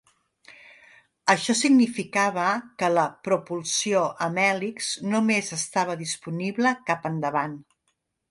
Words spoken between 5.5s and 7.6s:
estava disponible cap endavant.